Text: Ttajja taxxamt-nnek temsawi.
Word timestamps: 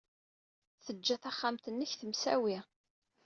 Ttajja 0.85 1.15
taxxamt-nnek 1.23 1.91
temsawi. 1.99 2.57